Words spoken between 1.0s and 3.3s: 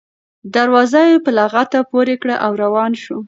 یې په لغته پورې کړه او روان شو.